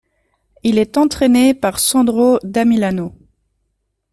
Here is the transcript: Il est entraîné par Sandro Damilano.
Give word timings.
Il 0.63 0.79
est 0.79 0.97
entraîné 0.97 1.53
par 1.53 1.79
Sandro 1.79 2.39
Damilano. 2.41 3.13